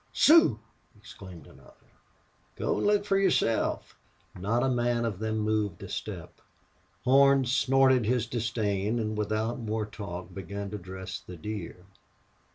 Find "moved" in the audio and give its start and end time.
5.37-5.83